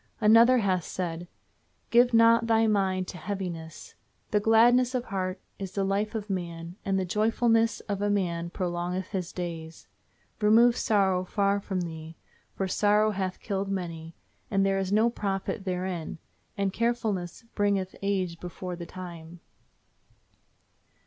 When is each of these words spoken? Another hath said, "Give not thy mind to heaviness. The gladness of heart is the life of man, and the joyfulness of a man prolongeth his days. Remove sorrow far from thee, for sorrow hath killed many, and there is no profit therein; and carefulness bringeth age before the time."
Another 0.19 0.57
hath 0.57 0.83
said, 0.85 1.27
"Give 1.91 2.11
not 2.11 2.47
thy 2.47 2.65
mind 2.65 3.07
to 3.09 3.19
heaviness. 3.19 3.93
The 4.31 4.39
gladness 4.39 4.95
of 4.95 5.05
heart 5.05 5.39
is 5.59 5.73
the 5.73 5.83
life 5.83 6.15
of 6.15 6.27
man, 6.27 6.75
and 6.83 6.97
the 6.97 7.05
joyfulness 7.05 7.81
of 7.81 8.01
a 8.01 8.09
man 8.09 8.49
prolongeth 8.49 9.09
his 9.09 9.31
days. 9.31 9.85
Remove 10.39 10.75
sorrow 10.75 11.23
far 11.23 11.59
from 11.59 11.81
thee, 11.81 12.17
for 12.55 12.67
sorrow 12.67 13.11
hath 13.11 13.39
killed 13.41 13.69
many, 13.69 14.15
and 14.49 14.65
there 14.65 14.79
is 14.79 14.91
no 14.91 15.11
profit 15.11 15.65
therein; 15.65 16.17
and 16.57 16.73
carefulness 16.73 17.43
bringeth 17.53 17.95
age 18.01 18.39
before 18.39 18.75
the 18.75 18.87
time." 18.87 19.39